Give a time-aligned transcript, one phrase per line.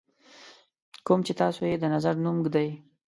[1.05, 2.69] کوم چې تاسو یې د نظر نوم ږدئ.